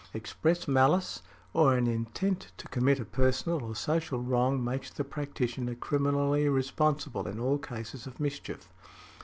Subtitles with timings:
[0.15, 1.21] Express malice,
[1.53, 7.27] or an intent to commit a personal or social wrong, makes the practitioner criminally responsible
[7.27, 8.67] in all cases of mischief.